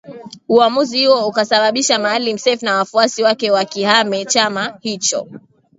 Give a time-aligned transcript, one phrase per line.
[0.49, 5.27] Uamuzi huo ukasababisha Maalim Seif na wafuasi wake wakihame chama hicho